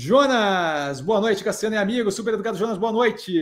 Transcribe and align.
Jonas, 0.00 1.00
boa 1.00 1.20
noite, 1.20 1.42
Cassiano 1.42 1.74
e 1.74 1.78
amigo. 1.78 2.08
Super 2.12 2.34
educado, 2.34 2.56
Jonas, 2.56 2.78
boa 2.78 2.92
noite. 2.92 3.36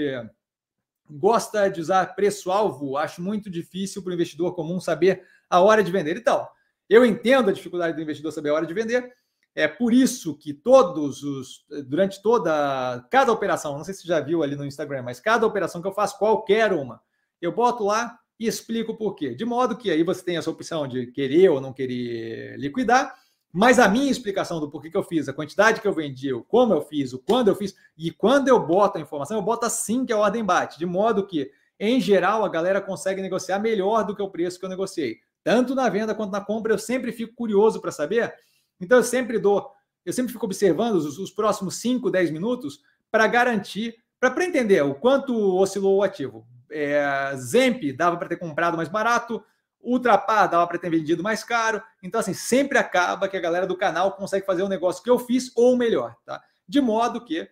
Gosta 1.06 1.68
de 1.68 1.82
usar 1.82 2.14
preço-alvo? 2.14 2.96
Acho 2.96 3.20
muito 3.20 3.50
difícil 3.50 4.02
para 4.02 4.10
o 4.12 4.14
investidor 4.14 4.54
comum 4.54 4.80
saber 4.80 5.22
a 5.50 5.60
hora 5.60 5.84
de 5.84 5.92
vender. 5.92 6.16
Então, 6.16 6.48
eu 6.88 7.04
entendo 7.04 7.50
a 7.50 7.52
dificuldade 7.52 7.94
do 7.94 8.00
investidor 8.00 8.32
saber 8.32 8.48
a 8.48 8.54
hora 8.54 8.64
de 8.64 8.72
vender. 8.72 9.12
É 9.54 9.68
por 9.68 9.92
isso 9.92 10.34
que 10.34 10.54
todos 10.54 11.22
os, 11.22 11.66
durante 11.86 12.22
toda, 12.22 13.06
cada 13.10 13.30
operação, 13.30 13.76
não 13.76 13.84
sei 13.84 13.92
se 13.92 14.00
você 14.00 14.08
já 14.08 14.20
viu 14.20 14.42
ali 14.42 14.56
no 14.56 14.64
Instagram, 14.64 15.02
mas 15.02 15.20
cada 15.20 15.46
operação 15.46 15.82
que 15.82 15.88
eu 15.88 15.92
faço, 15.92 16.18
qualquer 16.18 16.72
uma, 16.72 17.02
eu 17.38 17.52
boto 17.52 17.84
lá 17.84 18.18
e 18.40 18.46
explico 18.46 18.96
por 18.96 19.14
quê. 19.14 19.34
De 19.34 19.44
modo 19.44 19.76
que 19.76 19.90
aí 19.90 20.02
você 20.02 20.24
tem 20.24 20.38
essa 20.38 20.50
opção 20.50 20.88
de 20.88 21.08
querer 21.08 21.50
ou 21.50 21.60
não 21.60 21.74
querer 21.74 22.58
liquidar 22.58 23.14
mas 23.52 23.78
a 23.78 23.88
minha 23.88 24.10
explicação 24.10 24.60
do 24.60 24.70
porquê 24.70 24.90
que 24.90 24.96
eu 24.96 25.02
fiz, 25.02 25.28
a 25.28 25.32
quantidade 25.32 25.80
que 25.80 25.88
eu 25.88 25.94
vendi, 25.94 26.32
o 26.32 26.42
como 26.42 26.74
eu 26.74 26.82
fiz, 26.82 27.12
o 27.12 27.18
quando 27.18 27.48
eu 27.48 27.54
fiz, 27.54 27.74
e 27.96 28.10
quando 28.10 28.48
eu 28.48 28.64
boto 28.64 28.98
a 28.98 29.00
informação, 29.00 29.36
eu 29.36 29.42
boto 29.42 29.64
assim 29.64 30.04
que 30.04 30.12
a 30.12 30.18
ordem 30.18 30.44
bate, 30.44 30.78
de 30.78 30.84
modo 30.84 31.26
que, 31.26 31.50
em 31.80 32.00
geral, 32.00 32.44
a 32.44 32.48
galera 32.48 32.80
consegue 32.80 33.22
negociar 33.22 33.58
melhor 33.58 34.04
do 34.04 34.14
que 34.14 34.22
o 34.22 34.30
preço 34.30 34.58
que 34.58 34.64
eu 34.64 34.68
negociei. 34.68 35.18
Tanto 35.42 35.74
na 35.74 35.88
venda 35.88 36.14
quanto 36.14 36.32
na 36.32 36.40
compra, 36.40 36.72
eu 36.72 36.78
sempre 36.78 37.12
fico 37.12 37.34
curioso 37.34 37.80
para 37.80 37.92
saber. 37.92 38.34
Então, 38.80 38.98
eu 38.98 39.04
sempre 39.04 39.38
dou, 39.38 39.70
eu 40.04 40.12
sempre 40.12 40.32
fico 40.32 40.44
observando 40.44 40.96
os, 40.96 41.18
os 41.18 41.30
próximos 41.30 41.76
5, 41.76 42.10
10 42.10 42.30
minutos 42.30 42.80
para 43.10 43.26
garantir, 43.26 43.94
para 44.20 44.44
entender 44.44 44.82
o 44.82 44.94
quanto 44.94 45.56
oscilou 45.56 45.98
o 45.98 46.02
ativo. 46.02 46.46
É, 46.70 47.32
Zemp 47.36 47.82
dava 47.96 48.16
para 48.16 48.28
ter 48.28 48.36
comprado 48.36 48.76
mais 48.76 48.88
barato, 48.88 49.42
Ultrapar 49.86 50.50
dava 50.50 50.66
para 50.66 50.78
ter 50.78 50.90
vendido 50.90 51.22
mais 51.22 51.44
caro. 51.44 51.82
Então, 52.02 52.20
assim, 52.20 52.34
sempre 52.34 52.76
acaba 52.76 53.28
que 53.28 53.36
a 53.36 53.40
galera 53.40 53.66
do 53.66 53.76
canal 53.76 54.12
consegue 54.12 54.44
fazer 54.44 54.62
um 54.62 54.68
negócio 54.68 55.02
que 55.02 55.10
eu 55.10 55.18
fiz 55.18 55.52
ou 55.54 55.76
melhor, 55.76 56.16
tá? 56.24 56.42
De 56.68 56.80
modo 56.80 57.24
que 57.24 57.48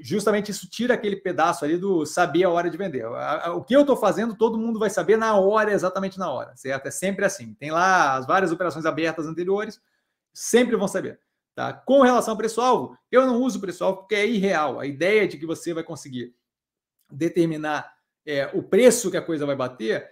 justamente 0.00 0.50
isso 0.50 0.68
tira 0.68 0.94
aquele 0.94 1.16
pedaço 1.16 1.64
ali 1.64 1.76
do 1.76 2.06
saber 2.06 2.44
a 2.44 2.50
hora 2.50 2.70
de 2.70 2.76
vender. 2.76 3.04
O 3.54 3.62
que 3.62 3.74
eu 3.74 3.80
estou 3.80 3.96
fazendo, 3.96 4.36
todo 4.36 4.58
mundo 4.58 4.78
vai 4.78 4.90
saber 4.90 5.16
na 5.16 5.36
hora, 5.36 5.72
exatamente 5.72 6.18
na 6.18 6.30
hora, 6.30 6.56
certo? 6.56 6.86
É 6.86 6.90
sempre 6.90 7.24
assim. 7.24 7.54
Tem 7.54 7.70
lá 7.70 8.14
as 8.14 8.26
várias 8.26 8.52
operações 8.52 8.86
abertas 8.86 9.26
anteriores, 9.26 9.80
sempre 10.32 10.76
vão 10.76 10.88
saber. 10.88 11.20
Tá? 11.54 11.72
Com 11.72 12.02
relação 12.02 12.32
ao 12.32 12.38
preço-alvo, 12.38 12.96
eu 13.10 13.26
não 13.26 13.42
uso 13.42 13.60
preço-alvo 13.60 13.98
porque 13.98 14.14
é 14.14 14.26
irreal. 14.26 14.78
A 14.78 14.86
ideia 14.86 15.26
de 15.26 15.36
que 15.36 15.46
você 15.46 15.74
vai 15.74 15.82
conseguir 15.82 16.34
determinar 17.10 17.92
é, 18.24 18.48
o 18.54 18.62
preço 18.62 19.10
que 19.10 19.16
a 19.16 19.22
coisa 19.22 19.44
vai 19.44 19.56
bater 19.56 20.08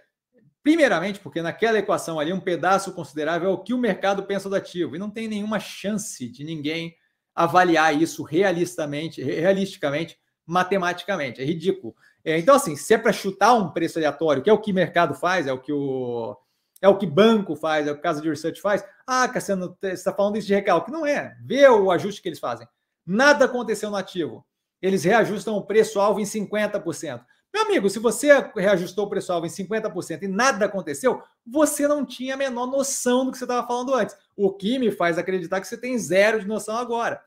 Primeiramente, 0.61 1.19
porque 1.19 1.41
naquela 1.41 1.79
equação 1.79 2.19
ali, 2.19 2.33
um 2.33 2.39
pedaço 2.39 2.93
considerável 2.93 3.49
é 3.49 3.53
o 3.53 3.57
que 3.57 3.73
o 3.73 3.77
mercado 3.77 4.23
pensa 4.23 4.49
do 4.49 4.55
ativo, 4.55 4.95
e 4.95 4.99
não 4.99 5.09
tem 5.09 5.27
nenhuma 5.27 5.59
chance 5.59 6.27
de 6.29 6.43
ninguém 6.43 6.95
avaliar 7.33 7.99
isso 7.99 8.23
realistamente, 8.23 9.21
realisticamente, 9.21 10.19
matematicamente. 10.45 11.41
É 11.41 11.45
ridículo. 11.45 11.95
É, 12.25 12.37
então, 12.37 12.55
assim, 12.55 12.75
se 12.75 12.93
é 12.93 12.97
para 12.97 13.13
chutar 13.13 13.53
um 13.53 13.71
preço 13.71 13.97
aleatório, 13.97 14.43
que 14.43 14.49
é 14.49 14.53
o 14.53 14.59
que 14.59 14.71
o 14.71 14.75
mercado 14.75 15.13
faz, 15.13 15.47
é 15.47 15.53
o 15.53 15.59
que 15.59 15.71
o 15.71 16.37
é 16.81 16.87
o 16.87 16.97
que 16.97 17.05
banco 17.05 17.55
faz, 17.55 17.87
é 17.87 17.91
o 17.91 17.95
que 17.95 18.01
casa 18.01 18.21
de 18.21 18.29
research 18.29 18.61
faz. 18.61 18.85
Ah, 19.05 19.27
Cassiano, 19.27 19.77
você 19.79 19.91
está 19.91 20.13
falando 20.13 20.37
isso 20.37 20.47
de 20.47 20.55
recalque. 20.55 20.91
Não 20.91 21.05
é. 21.05 21.35
Vê 21.43 21.67
o 21.67 21.91
ajuste 21.91 22.21
que 22.21 22.29
eles 22.29 22.39
fazem. 22.39 22.67
Nada 23.05 23.45
aconteceu 23.45 23.89
no 23.89 23.97
ativo. 23.97 24.45
Eles 24.81 25.03
reajustam 25.03 25.57
o 25.57 25.65
preço-alvo 25.65 26.21
em 26.21 26.23
50%. 26.23 27.21
Meu 27.53 27.63
amigo, 27.63 27.89
se 27.89 27.99
você 27.99 28.29
reajustou 28.55 29.05
o 29.05 29.09
preço-alvo 29.09 29.45
em 29.45 29.49
50% 29.49 30.23
e 30.23 30.27
nada 30.27 30.65
aconteceu, 30.65 31.21
você 31.45 31.87
não 31.87 32.05
tinha 32.05 32.35
a 32.35 32.37
menor 32.37 32.67
noção 32.67 33.25
do 33.25 33.31
que 33.31 33.37
você 33.37 33.43
estava 33.43 33.65
falando 33.65 33.95
antes. 33.95 34.15
O 34.35 34.53
que 34.53 34.77
me 34.77 34.91
faz 34.91 35.17
acreditar 35.17 35.59
que 35.59 35.67
você 35.67 35.77
tem 35.77 35.97
zero 35.97 36.39
de 36.39 36.47
noção 36.47 36.77
agora. 36.77 37.23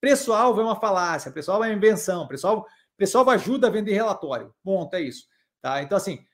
Preço-alvo 0.00 0.60
é 0.60 0.64
uma 0.64 0.78
falácia, 0.78 1.32
preço-alvo 1.32 1.64
é 1.64 1.68
uma 1.68 1.74
invenção, 1.74 2.28
preço-alvo 2.28 2.64
preço 2.96 3.18
ajuda 3.28 3.66
a 3.66 3.70
vender 3.70 3.92
relatório. 3.92 4.54
Ponto, 4.64 4.94
é 4.94 5.00
isso. 5.02 5.26
Tá? 5.60 5.82
Então, 5.82 5.96
assim, 5.96 6.24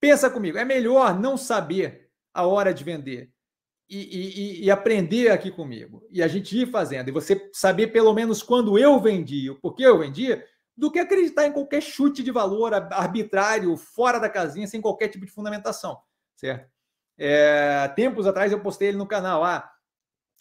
pensa 0.00 0.30
comigo, 0.30 0.58
é 0.58 0.64
melhor 0.64 1.18
não 1.18 1.36
saber 1.36 2.10
a 2.32 2.46
hora 2.46 2.72
de 2.72 2.84
vender 2.84 3.30
e, 3.88 3.98
e, 3.98 4.64
e, 4.64 4.70
aprender 4.70 5.30
aqui 5.30 5.50
comigo. 5.50 6.06
E 6.10 6.22
a 6.22 6.28
gente 6.28 6.56
ir 6.56 6.70
fazendo. 6.70 7.08
E 7.08 7.12
você 7.12 7.50
saber 7.52 7.88
pelo 7.88 8.14
menos 8.14 8.42
quando 8.42 8.78
eu 8.78 9.00
vendi, 9.00 9.50
o 9.50 9.56
porquê 9.56 9.84
eu 9.84 9.98
vendia, 9.98 10.44
do 10.80 10.90
que 10.90 10.98
acreditar 10.98 11.46
em 11.46 11.52
qualquer 11.52 11.82
chute 11.82 12.22
de 12.22 12.30
valor 12.30 12.72
arbitrário, 12.72 13.76
fora 13.76 14.18
da 14.18 14.30
casinha, 14.30 14.66
sem 14.66 14.80
qualquer 14.80 15.08
tipo 15.08 15.26
de 15.26 15.30
fundamentação, 15.30 16.00
certo? 16.34 16.70
É, 17.18 17.86
tempos 17.88 18.26
atrás 18.26 18.50
eu 18.50 18.62
postei 18.62 18.88
ele 18.88 18.96
no 18.96 19.06
canal, 19.06 19.44
ah, 19.44 19.70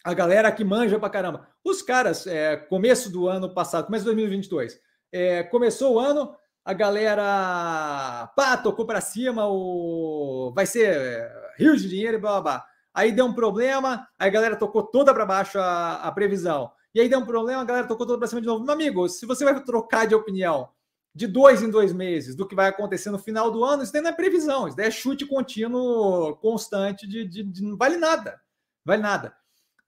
a 0.01 0.13
galera 0.13 0.49
que 0.49 0.63
manja 0.63 0.97
pra 0.97 1.09
caramba. 1.09 1.45
Os 1.61 1.81
caras, 1.81 2.25
é, 2.25 2.55
começo 2.55 3.11
do 3.11 3.27
ano 3.27 3.53
passado, 3.53 3.87
começo 3.87 4.05
de 4.05 4.11
2022, 4.11 4.79
é, 5.11 5.43
começou 5.43 5.95
o 5.95 5.99
ano, 5.99 6.33
a 6.63 6.71
galera, 6.71 8.31
pá, 8.33 8.55
tocou 8.55 8.85
para 8.85 9.01
cima, 9.01 9.45
o 9.45 10.53
vai 10.55 10.65
ser 10.65 10.95
é, 10.95 11.53
rios 11.57 11.81
de 11.81 11.89
dinheiro 11.89 12.15
e 12.15 12.19
blá, 12.21 12.31
blá, 12.31 12.41
blá. 12.41 12.65
Aí 12.93 13.11
deu 13.11 13.25
um 13.25 13.33
problema, 13.33 14.07
aí 14.17 14.29
a 14.29 14.31
galera 14.31 14.55
tocou 14.55 14.83
toda 14.83 15.13
para 15.13 15.25
baixo 15.25 15.59
a, 15.59 15.95
a 15.95 16.11
previsão. 16.13 16.71
E 16.93 16.99
aí 16.99 17.07
deu 17.07 17.19
um 17.19 17.25
problema, 17.25 17.61
a 17.61 17.65
galera 17.65 17.87
tocou 17.87 18.05
todo 18.05 18.17
para 18.17 18.27
cima 18.27 18.41
de 18.41 18.47
novo. 18.47 18.63
Meu 18.63 18.73
amigo, 18.73 19.07
se 19.07 19.25
você 19.25 19.45
vai 19.45 19.63
trocar 19.63 20.07
de 20.07 20.15
opinião 20.15 20.69
de 21.13 21.27
dois 21.27 21.61
em 21.61 21.69
dois 21.69 21.91
meses 21.91 22.35
do 22.35 22.47
que 22.47 22.55
vai 22.55 22.69
acontecer 22.69 23.11
no 23.11 23.19
final 23.19 23.51
do 23.51 23.63
ano, 23.63 23.83
isso 23.83 23.91
daí 23.91 24.01
não 24.01 24.09
é 24.09 24.13
previsão, 24.13 24.67
isso 24.67 24.77
daí 24.77 24.87
é 24.87 24.91
chute 24.91 25.25
contínuo, 25.25 26.35
constante, 26.37 27.07
de, 27.07 27.25
de, 27.27 27.43
de 27.43 27.63
não 27.63 27.77
vale 27.77 27.97
nada. 27.97 28.39
Vale 28.85 29.01
nada. 29.01 29.33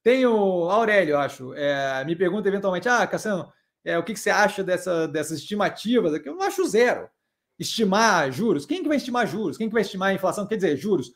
Tem 0.03 0.25
o 0.25 0.69
Aurélio, 0.69 1.17
acho, 1.17 1.53
é, 1.53 2.03
me 2.06 2.16
pergunta 2.16 2.47
eventualmente, 2.47 2.90
ah, 2.90 3.06
Cassiano, 3.06 3.51
é, 3.85 3.97
o 3.97 4.03
que, 4.03 4.13
que 4.13 4.19
você 4.19 4.29
acha 4.29 4.63
dessa, 4.63 5.07
dessas 5.07 5.40
estimativas 5.40 6.13
aqui? 6.13 6.28
Eu 6.28 6.35
não 6.35 6.44
acho 6.44 6.67
zero. 6.67 7.09
Estimar 7.59 8.31
juros, 8.31 8.66
quem 8.66 8.81
que 8.81 8.88
vai 8.88 8.97
estimar 8.97 9.28
juros? 9.28 9.57
Quem 9.57 9.67
que 9.67 9.73
vai 9.73 9.84
estimar 9.84 10.13
inflação? 10.13 10.47
Quer 10.47 10.56
dizer, 10.56 10.75
juros 10.75 11.13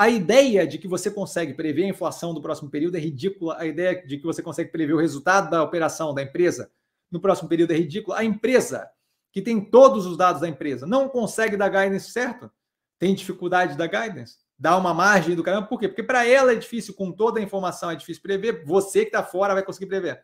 a 0.00 0.08
ideia 0.08 0.66
de 0.66 0.78
que 0.78 0.88
você 0.88 1.10
consegue 1.10 1.52
prever 1.52 1.84
a 1.84 1.88
inflação 1.88 2.32
do 2.32 2.40
próximo 2.40 2.70
período 2.70 2.96
é 2.96 2.98
ridícula. 2.98 3.58
A 3.58 3.66
ideia 3.66 4.02
de 4.06 4.16
que 4.16 4.24
você 4.24 4.42
consegue 4.42 4.70
prever 4.72 4.94
o 4.94 4.98
resultado 4.98 5.50
da 5.50 5.62
operação 5.62 6.14
da 6.14 6.22
empresa 6.22 6.72
no 7.10 7.20
próximo 7.20 7.50
período 7.50 7.72
é 7.72 7.76
ridícula. 7.76 8.16
A 8.16 8.24
empresa, 8.24 8.88
que 9.30 9.42
tem 9.42 9.60
todos 9.62 10.06
os 10.06 10.16
dados 10.16 10.40
da 10.40 10.48
empresa, 10.48 10.86
não 10.86 11.06
consegue 11.06 11.54
dar 11.54 11.68
guidance 11.68 12.12
certo, 12.12 12.50
tem 12.98 13.14
dificuldade 13.14 13.76
da 13.76 13.86
guidance, 13.86 14.38
dá 14.58 14.74
uma 14.78 14.94
margem 14.94 15.36
do 15.36 15.42
caramba. 15.42 15.66
Por 15.66 15.78
quê? 15.78 15.86
Porque 15.86 16.02
para 16.02 16.26
ela 16.26 16.52
é 16.52 16.56
difícil, 16.56 16.94
com 16.94 17.12
toda 17.12 17.38
a 17.38 17.42
informação, 17.42 17.90
é 17.90 17.94
difícil 17.94 18.22
prever. 18.22 18.64
Você 18.64 19.00
que 19.00 19.08
está 19.08 19.22
fora 19.22 19.52
vai 19.52 19.62
conseguir 19.62 19.84
prever. 19.84 20.22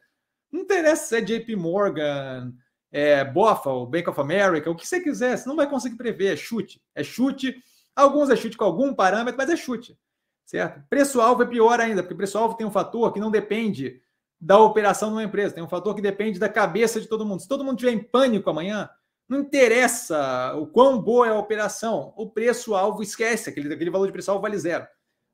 Não 0.51 0.63
interessa 0.63 1.07
se 1.07 1.17
é 1.17 1.21
JP 1.21 1.55
Morgan, 1.55 2.51
é, 2.91 3.23
Bofa, 3.27 3.69
Bank 3.85 4.09
of 4.09 4.19
America, 4.19 4.71
o 4.71 4.75
que 4.75 4.89
você 4.89 5.03
quiser, 5.03 5.37
você 5.37 5.47
não 5.47 5.55
vai 5.55 5.69
conseguir 5.69 5.97
prever. 5.97 6.33
É 6.33 6.37
chute. 6.37 6.81
É 6.95 7.05
chute 7.05 7.63
Alguns 7.97 8.29
é 8.29 8.37
chute 8.37 8.59
com 8.59 8.65
algum 8.65 8.95
parâmetro, 8.95 9.39
mas 9.39 9.49
é 9.49 9.57
chute, 9.57 9.99
certo? 10.45 10.87
Preço-alvo 10.89 11.43
é 11.43 11.47
pior 11.47 11.81
ainda, 11.81 12.03
porque 12.03 12.15
preço-alvo 12.15 12.55
tem 12.55 12.67
um 12.67 12.71
fator 12.71 13.11
que 13.11 13.19
não 13.19 13.31
depende 13.31 14.03
da 14.39 14.59
operação 14.59 15.09
de 15.09 15.15
uma 15.15 15.25
empresa, 15.25 15.55
tem 15.55 15.65
um 15.65 15.69
fator 15.69 15.95
que 15.95 16.03
depende 16.03 16.39
da 16.39 16.49
cabeça 16.49 17.01
de 17.01 17.09
todo 17.09 17.25
mundo. 17.25 17.41
Se 17.41 17.49
todo 17.49 17.65
mundo 17.65 17.79
tiver 17.79 17.93
em 17.93 18.03
pânico 18.03 18.51
amanhã, 18.51 18.91
não 19.27 19.41
interessa 19.41 20.55
o 20.57 20.67
quão 20.67 21.01
boa 21.01 21.27
é 21.27 21.31
a 21.31 21.39
operação, 21.39 22.13
o 22.17 22.29
preço-alvo 22.29 23.03
esquece, 23.03 23.49
aquele, 23.49 23.73
aquele 23.73 23.91
valor 23.91 24.07
de 24.07 24.13
preço-alvo 24.13 24.43
vale 24.43 24.59
zero. 24.59 24.87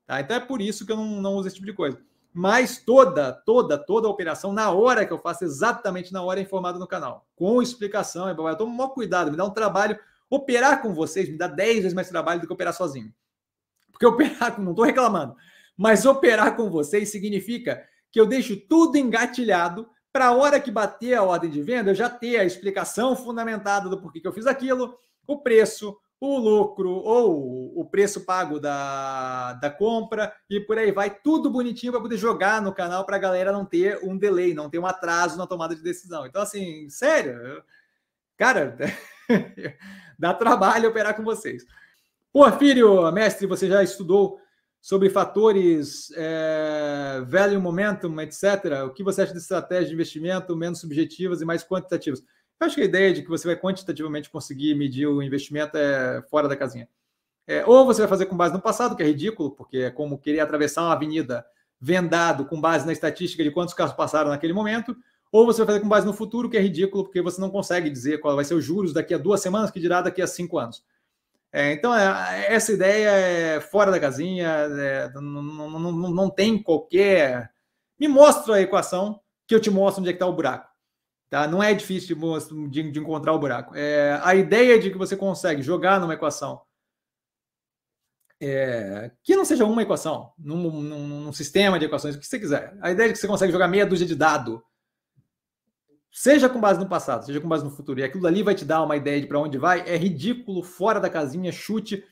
Tá? 0.06 0.21
Então 0.21 0.37
é 0.37 0.41
por 0.41 0.62
isso 0.62 0.87
que 0.87 0.93
eu 0.93 0.97
não, 0.97 1.21
não 1.21 1.34
uso 1.34 1.49
esse 1.49 1.56
tipo 1.56 1.67
de 1.67 1.75
coisa. 1.75 1.99
Mas 2.33 2.79
toda, 2.79 3.33
toda, 3.33 3.77
toda 3.77 4.06
a 4.09 4.11
operação, 4.11 4.53
na 4.53 4.71
hora 4.71 5.05
que 5.05 5.12
eu 5.12 5.19
faço, 5.19 5.44
exatamente 5.44 6.12
na 6.12 6.23
hora, 6.23 6.41
é 6.41 6.43
informado 6.43 6.79
no 6.79 6.87
canal. 6.87 7.27
Com 7.37 7.61
explicação, 7.61 8.29
eu 8.29 8.56
tomo 8.56 8.75
maior 8.75 8.91
cuidado, 8.91 9.31
me 9.31 9.37
dá 9.37 9.44
um 9.44 9.50
trabalho 9.50 9.99
Operar 10.32 10.81
com 10.81 10.94
vocês 10.94 11.28
me 11.28 11.37
dá 11.37 11.47
10 11.47 11.76
vezes 11.76 11.93
mais 11.93 12.09
trabalho 12.09 12.41
do 12.41 12.47
que 12.47 12.53
operar 12.54 12.72
sozinho. 12.72 13.12
Porque 13.91 14.06
operar, 14.06 14.59
não 14.59 14.70
estou 14.70 14.87
reclamando, 14.87 15.37
mas 15.76 16.06
operar 16.06 16.56
com 16.56 16.70
vocês 16.70 17.10
significa 17.10 17.87
que 18.10 18.19
eu 18.19 18.25
deixo 18.25 18.56
tudo 18.56 18.97
engatilhado 18.97 19.87
para 20.10 20.28
a 20.28 20.32
hora 20.34 20.58
que 20.58 20.70
bater 20.70 21.12
a 21.12 21.23
ordem 21.23 21.50
de 21.50 21.61
venda, 21.61 21.90
eu 21.90 21.94
já 21.94 22.08
ter 22.08 22.38
a 22.38 22.46
explicação 22.46 23.14
fundamentada 23.14 23.90
do 23.90 24.00
porquê 24.00 24.20
que 24.20 24.26
eu 24.26 24.32
fiz 24.32 24.46
aquilo, 24.46 24.99
o 25.26 25.43
preço, 25.43 25.99
o 26.19 26.38
lucro 26.38 26.88
ou 26.88 27.79
o 27.79 27.84
preço 27.84 28.25
pago 28.25 28.58
da, 28.58 29.52
da 29.52 29.69
compra 29.69 30.34
e 30.49 30.61
por 30.61 30.79
aí 30.79 30.93
vai, 30.93 31.11
tudo 31.11 31.50
bonitinho 31.50 31.93
para 31.93 32.00
poder 32.00 32.17
jogar 32.17 32.62
no 32.62 32.73
canal 32.73 33.05
para 33.05 33.17
a 33.17 33.20
galera 33.20 33.52
não 33.52 33.67
ter 33.67 34.00
um 34.02 34.17
delay, 34.17 34.55
não 34.55 34.70
ter 34.70 34.79
um 34.79 34.87
atraso 34.87 35.37
na 35.37 35.46
tomada 35.46 35.76
de 35.76 35.82
decisão. 35.82 36.25
Então, 36.25 36.40
assim, 36.40 36.88
sério, 36.88 37.62
cara, 38.38 38.79
Dá 40.19 40.34
trabalho 40.34 40.88
operar 40.88 41.14
com 41.14 41.22
vocês. 41.22 41.64
Porfírio, 42.32 43.10
mestre, 43.12 43.46
você 43.46 43.69
já 43.69 43.82
estudou 43.82 44.40
sobre 44.80 45.08
fatores, 45.10 46.12
é, 46.16 47.22
value 47.26 47.60
momentum, 47.60 48.20
etc. 48.20 48.84
O 48.86 48.90
que 48.90 49.04
você 49.04 49.22
acha 49.22 49.32
de 49.32 49.38
estratégia 49.38 49.88
de 49.88 49.94
investimento 49.94 50.56
menos 50.56 50.80
subjetivas 50.80 51.40
e 51.40 51.44
mais 51.44 51.62
quantitativas? 51.62 52.20
Eu 52.60 52.66
acho 52.66 52.76
que 52.76 52.82
a 52.82 52.86
ideia 52.86 53.12
de 53.12 53.22
que 53.22 53.28
você 53.28 53.46
vai 53.46 53.56
quantitativamente 53.56 54.30
conseguir 54.30 54.74
medir 54.74 55.06
o 55.06 55.22
investimento 55.22 55.76
é 55.76 56.22
fora 56.30 56.48
da 56.48 56.56
casinha. 56.56 56.88
É, 57.46 57.64
ou 57.66 57.84
você 57.84 58.00
vai 58.02 58.08
fazer 58.08 58.26
com 58.26 58.36
base 58.36 58.54
no 58.54 58.60
passado, 58.60 58.96
que 58.96 59.02
é 59.02 59.06
ridículo, 59.06 59.50
porque 59.50 59.78
é 59.78 59.90
como 59.90 60.19
querer 60.19 60.40
atravessar 60.40 60.82
uma 60.82 60.92
avenida 60.92 61.44
vendado 61.80 62.46
com 62.46 62.60
base 62.60 62.86
na 62.86 62.92
estatística 62.92 63.42
de 63.42 63.50
quantos 63.50 63.74
casos 63.74 63.96
passaram 63.96 64.30
naquele 64.30 64.52
momento, 64.52 64.96
ou 65.32 65.46
você 65.46 65.61
vai 65.61 65.67
fazer 65.69 65.81
com 65.81 65.88
base 65.88 66.06
no 66.06 66.12
futuro, 66.12 66.50
que 66.50 66.58
é 66.58 66.61
ridículo, 66.61 67.05
porque 67.05 67.23
você 67.23 67.40
não 67.40 67.49
consegue 67.49 67.88
dizer 67.88 68.20
qual 68.20 68.37
vai 68.37 68.44
ser 68.44 68.55
os 68.55 68.62
juros 68.62 68.93
daqui 68.93 69.14
a 69.14 69.19
duas 69.19 69.40
semanas, 69.40 69.70
que 69.70 69.81
dirá 69.81 70.02
daqui 70.02 70.20
a 70.20 70.26
cinco 70.26 70.58
anos. 70.58 70.84
É, 71.50 71.73
então, 71.73 71.94
é, 71.94 72.52
essa 72.52 72.73
ideia 72.73 73.08
é 73.08 73.61
fora 73.61 73.90
da 73.90 73.99
casinha, 73.99 74.46
é, 74.49 75.11
não, 75.14 75.43
não, 75.43 75.81
não, 75.81 76.11
não, 76.11 76.31
tem 76.31 76.62
qualquer. 76.62 77.50
Me 77.99 78.08
mostra 78.08 78.56
a 78.56 78.61
equação 78.61 79.20
que 79.46 79.55
eu 79.55 79.61
te 79.61 79.70
mostro 79.70 80.02
onde 80.02 80.11
é 80.11 80.12
que 80.12 80.17
está 80.17 80.26
o 80.26 80.34
buraco. 80.34 80.70
Tá? 81.31 81.46
Não 81.46 81.62
é 81.62 81.73
difícil 81.73 82.14
de, 82.69 82.90
de, 82.90 82.99
encontrar 82.99 83.32
o 83.32 83.38
buraco. 83.38 83.75
É, 83.75 84.20
a 84.23 84.34
ideia 84.34 84.79
de 84.79 84.90
que 84.90 84.99
você 84.99 85.17
consegue 85.17 85.62
jogar 85.62 85.99
numa 85.99 86.12
equação 86.12 86.61
é, 88.38 89.11
que 89.23 89.37
não 89.37 89.44
seja 89.44 89.64
uma 89.64 89.82
equação, 89.82 90.32
num, 90.37 90.56
num, 90.56 91.06
num, 91.06 91.32
sistema 91.32 91.79
de 91.79 91.84
equações, 91.84 92.17
o 92.17 92.19
que 92.19 92.26
você 92.26 92.38
quiser. 92.38 92.76
A 92.82 92.90
ideia 92.90 93.08
de 93.08 93.14
que 93.14 93.20
você 93.20 93.29
consegue 93.29 93.52
jogar 93.52 93.69
meia 93.69 93.87
dúzia 93.87 94.06
de 94.06 94.17
dado, 94.17 94.62
seja 96.12 96.49
com 96.49 96.61
base 96.61 96.79
no 96.79 96.88
passado, 96.88 97.25
seja 97.25 97.41
com 97.41 97.49
base 97.49 97.64
no 97.64 97.70
futuro, 97.70 97.99
e 97.99 98.05
aquilo 98.05 98.26
ali 98.26 98.43
vai 98.43 98.55
te 98.55 98.67
dar 98.67 98.82
uma 98.82 98.97
ideia 98.97 99.19
de 99.19 99.26
para 99.26 99.41
onde 99.41 99.56
vai, 99.56 99.81
é 99.88 99.97
ridículo, 99.97 100.62
fora 100.62 101.00
da 101.00 101.09
casinha, 101.09 101.50
chute. 101.50 102.05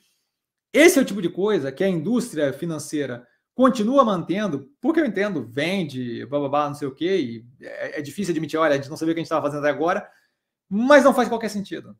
Esse 0.73 0.97
é 0.97 1.01
o 1.01 1.05
tipo 1.05 1.21
de 1.21 1.29
coisa 1.29 1.71
que 1.71 1.83
a 1.83 1.87
indústria 1.87 2.51
financeira 2.51 3.27
continua 3.53 4.03
mantendo, 4.03 4.71
porque 4.81 4.99
eu 4.99 5.05
entendo, 5.05 5.47
vende, 5.47 6.25
blá, 6.25 6.67
não 6.67 6.73
sei 6.73 6.87
o 6.87 6.95
quê, 6.95 7.45
é, 7.61 7.99
é 7.99 8.01
difícil 8.01 8.31
admitir, 8.31 8.57
olha, 8.57 8.73
a 8.73 8.77
gente 8.77 8.89
não 8.89 8.97
sabia 8.97 9.11
o 9.11 9.15
que 9.15 9.19
a 9.19 9.21
gente 9.21 9.27
estava 9.27 9.45
fazendo 9.45 9.59
até 9.59 9.69
agora, 9.69 10.09
mas 10.67 11.03
não 11.03 11.13
faz 11.13 11.29
qualquer 11.29 11.49
sentido. 11.49 11.95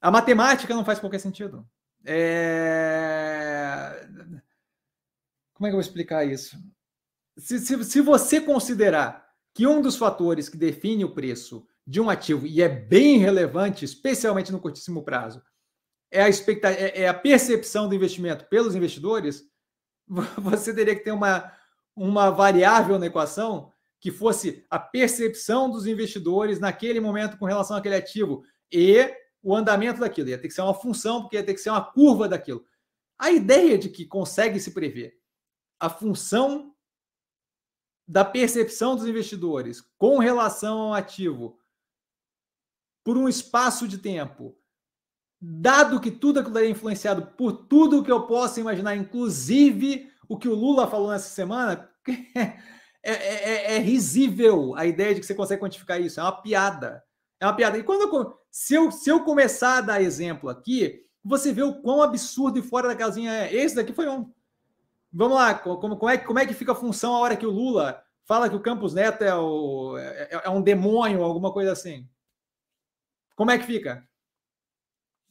A 0.00 0.10
matemática 0.10 0.74
não 0.74 0.84
faz 0.84 0.98
qualquer 0.98 1.18
sentido. 1.18 1.68
É... 2.04 4.06
Como 5.52 5.66
é 5.66 5.70
que 5.70 5.72
eu 5.72 5.72
vou 5.72 5.80
explicar 5.80 6.24
isso? 6.24 6.56
Se, 7.36 7.58
se, 7.58 7.84
se 7.84 8.00
você 8.00 8.40
considerar 8.40 9.25
que 9.56 9.66
um 9.66 9.80
dos 9.80 9.96
fatores 9.96 10.50
que 10.50 10.56
define 10.58 11.02
o 11.02 11.14
preço 11.14 11.66
de 11.86 11.98
um 11.98 12.10
ativo, 12.10 12.46
e 12.46 12.60
é 12.60 12.68
bem 12.68 13.16
relevante, 13.16 13.86
especialmente 13.86 14.52
no 14.52 14.60
curtíssimo 14.60 15.02
prazo, 15.02 15.42
é 16.10 16.22
a, 16.22 16.28
expectativa, 16.28 16.78
é, 16.78 17.04
é 17.04 17.08
a 17.08 17.14
percepção 17.14 17.88
do 17.88 17.94
investimento 17.94 18.44
pelos 18.50 18.74
investidores, 18.74 19.44
você 20.36 20.74
teria 20.74 20.94
que 20.94 21.02
ter 21.02 21.12
uma, 21.12 21.50
uma 21.96 22.28
variável 22.28 22.98
na 22.98 23.06
equação 23.06 23.72
que 23.98 24.10
fosse 24.10 24.62
a 24.68 24.78
percepção 24.78 25.70
dos 25.70 25.86
investidores 25.86 26.60
naquele 26.60 27.00
momento 27.00 27.38
com 27.38 27.46
relação 27.46 27.78
àquele 27.78 27.94
ativo 27.94 28.44
e 28.70 29.10
o 29.42 29.56
andamento 29.56 30.00
daquilo. 30.00 30.28
Ia 30.28 30.36
ter 30.36 30.48
que 30.48 30.54
ser 30.54 30.60
uma 30.60 30.74
função, 30.74 31.22
porque 31.22 31.36
ia 31.36 31.42
ter 31.42 31.54
que 31.54 31.60
ser 31.62 31.70
uma 31.70 31.92
curva 31.92 32.28
daquilo. 32.28 32.62
A 33.18 33.30
ideia 33.30 33.78
de 33.78 33.88
que 33.88 34.04
consegue 34.04 34.60
se 34.60 34.72
prever 34.72 35.14
a 35.80 35.88
função 35.88 36.75
da 38.06 38.24
percepção 38.24 38.94
dos 38.94 39.06
investidores 39.06 39.80
com 39.98 40.18
relação 40.18 40.78
ao 40.78 40.94
ativo 40.94 41.58
por 43.04 43.16
um 43.16 43.28
espaço 43.28 43.86
de 43.86 43.98
tempo, 43.98 44.56
dado 45.40 46.00
que 46.00 46.10
tudo 46.10 46.40
aquilo 46.40 46.58
é 46.58 46.68
influenciado 46.68 47.26
por 47.36 47.52
tudo 47.52 48.02
que 48.02 48.10
eu 48.10 48.26
possa 48.26 48.60
imaginar, 48.60 48.96
inclusive 48.96 50.10
o 50.28 50.36
que 50.36 50.48
o 50.48 50.54
Lula 50.54 50.88
falou 50.88 51.10
nessa 51.10 51.28
semana, 51.28 51.88
é, 52.36 53.12
é, 53.12 53.12
é, 53.12 53.76
é 53.76 53.78
risível 53.78 54.74
a 54.74 54.84
ideia 54.84 55.14
de 55.14 55.20
que 55.20 55.26
você 55.26 55.34
consegue 55.34 55.60
quantificar 55.60 56.00
isso. 56.00 56.18
É 56.18 56.22
uma 56.22 56.42
piada. 56.42 57.02
É 57.40 57.46
uma 57.46 57.54
piada. 57.54 57.78
E 57.78 57.84
quando 57.84 58.02
eu, 58.02 58.34
se, 58.50 58.74
eu, 58.74 58.90
se 58.90 59.08
eu 59.08 59.22
começar 59.22 59.78
a 59.78 59.82
dar 59.82 60.02
exemplo 60.02 60.48
aqui, 60.48 61.04
você 61.24 61.52
vê 61.52 61.62
o 61.62 61.80
quão 61.80 62.02
absurdo 62.02 62.58
e 62.58 62.62
fora 62.62 62.88
da 62.88 62.96
casinha 62.96 63.32
é. 63.32 63.54
Esse 63.54 63.76
daqui 63.76 63.92
foi 63.92 64.08
um. 64.08 64.32
Vamos 65.16 65.38
lá, 65.38 65.54
como, 65.54 65.96
como, 65.96 66.10
é, 66.10 66.18
como 66.18 66.38
é 66.38 66.44
que 66.44 66.52
fica 66.52 66.72
a 66.72 66.74
função 66.74 67.14
a 67.14 67.20
hora 67.20 67.36
que 67.36 67.46
o 67.46 67.50
Lula 67.50 68.04
fala 68.26 68.50
que 68.50 68.54
o 68.54 68.60
Campos 68.60 68.92
Neto 68.92 69.24
é, 69.24 69.34
o, 69.34 69.96
é, 69.96 70.42
é 70.44 70.50
um 70.50 70.60
demônio, 70.60 71.22
alguma 71.22 71.50
coisa 71.50 71.72
assim? 71.72 72.06
Como 73.34 73.50
é 73.50 73.56
que 73.56 73.64
fica? 73.64 74.06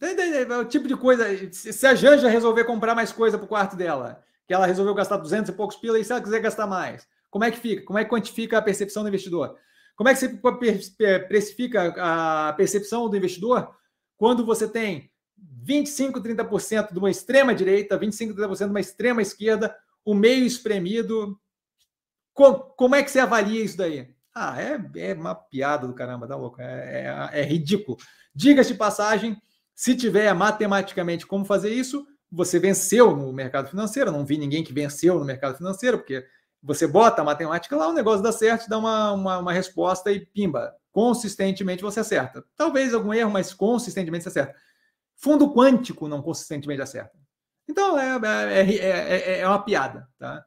É 0.01 0.57
o 0.57 0.65
tipo 0.65 0.87
de 0.87 0.97
coisa. 0.97 1.25
Se 1.53 1.85
a 1.85 1.93
Janja 1.93 2.27
resolver 2.27 2.65
comprar 2.65 2.95
mais 2.95 3.11
coisa 3.11 3.37
para 3.37 3.45
o 3.45 3.47
quarto 3.47 3.75
dela, 3.75 4.23
que 4.47 4.55
ela 4.55 4.65
resolveu 4.65 4.95
gastar 4.95 5.17
200 5.17 5.49
e 5.49 5.53
poucos 5.53 5.77
pila, 5.77 5.99
e 5.99 6.03
se 6.03 6.11
ela 6.11 6.21
quiser 6.21 6.39
gastar 6.39 6.65
mais, 6.65 7.07
como 7.29 7.43
é 7.43 7.51
que 7.51 7.59
fica? 7.59 7.85
Como 7.85 7.99
é 7.99 8.03
que 8.03 8.09
quantifica 8.09 8.57
a 8.57 8.63
percepção 8.63 9.03
do 9.03 9.09
investidor? 9.09 9.55
Como 9.95 10.09
é 10.09 10.15
que 10.15 10.19
você 10.19 11.19
precifica 11.27 11.93
a 11.99 12.53
percepção 12.53 13.07
do 13.07 13.15
investidor 13.15 13.71
quando 14.17 14.43
você 14.43 14.67
tem 14.67 15.11
25, 15.63 16.21
30% 16.21 16.93
de 16.93 16.99
uma 16.99 17.09
extrema 17.09 17.53
direita, 17.53 17.97
25, 17.97 18.33
30% 18.33 18.57
de 18.57 18.63
uma 18.65 18.79
extrema 18.79 19.21
esquerda, 19.21 19.75
o 20.03 20.13
meio 20.13 20.45
espremido? 20.45 21.39
Como 22.33 22.95
é 22.95 23.03
que 23.03 23.09
você 23.09 23.19
avalia 23.19 23.63
isso 23.63 23.77
daí? 23.77 24.13
Ah, 24.33 24.61
é, 24.61 24.79
é 24.97 25.13
uma 25.13 25.33
piada 25.33 25.87
do 25.87 25.93
caramba, 25.93 26.27
tá 26.27 26.35
louco? 26.35 26.61
É, 26.61 27.29
é, 27.33 27.41
é 27.41 27.43
ridículo. 27.43 27.97
Diga-se 28.33 28.73
de 28.73 28.77
passagem, 28.77 29.41
se 29.73 29.95
tiver 29.95 30.33
matematicamente 30.33 31.25
como 31.25 31.45
fazer 31.45 31.69
isso, 31.69 32.05
você 32.31 32.59
venceu 32.59 33.15
no 33.15 33.31
mercado 33.31 33.69
financeiro. 33.69 34.11
não 34.11 34.25
vi 34.25 34.37
ninguém 34.37 34.63
que 34.63 34.73
venceu 34.73 35.17
no 35.17 35.25
mercado 35.25 35.57
financeiro, 35.57 35.97
porque 35.99 36.25
você 36.61 36.87
bota 36.87 37.21
a 37.21 37.25
matemática 37.25 37.75
lá, 37.75 37.87
o 37.87 37.93
negócio 37.93 38.23
dá 38.23 38.31
certo, 38.31 38.67
dá 38.67 38.77
uma, 38.77 39.11
uma, 39.11 39.37
uma, 39.37 39.53
resposta 39.53 40.11
e 40.11 40.25
pimba, 40.25 40.73
consistentemente 40.91 41.83
você 41.83 41.99
acerta. 41.99 42.43
Talvez 42.55 42.93
algum 42.93 43.13
erro, 43.13 43.29
mas 43.29 43.53
consistentemente 43.53 44.23
você 44.23 44.29
acerta. 44.29 44.55
Fundo 45.17 45.53
quântico 45.53 46.07
não 46.07 46.21
consistentemente 46.21 46.81
acerta. 46.81 47.17
Então 47.67 47.97
é, 47.97 48.15
é, 48.53 48.77
é, 48.79 49.39
é 49.39 49.47
uma 49.47 49.63
piada. 49.63 50.07
Tá? 50.17 50.45